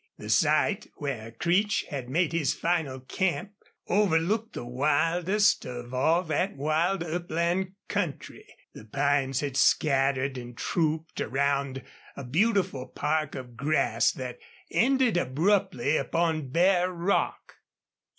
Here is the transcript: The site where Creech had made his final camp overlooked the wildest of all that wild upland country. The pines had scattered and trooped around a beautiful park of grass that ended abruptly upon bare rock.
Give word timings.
The 0.17 0.31
site 0.31 0.87
where 0.95 1.29
Creech 1.29 1.85
had 1.91 2.09
made 2.09 2.33
his 2.33 2.55
final 2.55 3.01
camp 3.01 3.51
overlooked 3.87 4.53
the 4.53 4.65
wildest 4.65 5.63
of 5.63 5.93
all 5.93 6.23
that 6.23 6.55
wild 6.55 7.03
upland 7.03 7.73
country. 7.87 8.47
The 8.73 8.85
pines 8.85 9.41
had 9.41 9.55
scattered 9.55 10.39
and 10.39 10.57
trooped 10.57 11.21
around 11.21 11.83
a 12.17 12.23
beautiful 12.23 12.87
park 12.87 13.35
of 13.35 13.55
grass 13.55 14.11
that 14.13 14.39
ended 14.71 15.17
abruptly 15.17 15.97
upon 15.97 16.47
bare 16.49 16.91
rock. 16.91 17.57